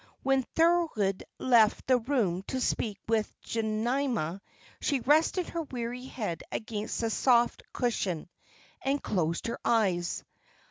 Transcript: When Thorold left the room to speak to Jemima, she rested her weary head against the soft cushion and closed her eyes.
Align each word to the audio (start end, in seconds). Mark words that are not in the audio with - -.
When 0.23 0.41
Thorold 0.55 1.21
left 1.37 1.85
the 1.85 1.99
room 1.99 2.41
to 2.47 2.59
speak 2.59 2.97
to 3.05 3.23
Jemima, 3.43 4.41
she 4.79 4.99
rested 4.99 5.49
her 5.49 5.61
weary 5.61 6.05
head 6.07 6.41
against 6.51 7.01
the 7.01 7.11
soft 7.11 7.61
cushion 7.71 8.27
and 8.81 9.03
closed 9.03 9.45
her 9.45 9.59
eyes. 9.63 10.23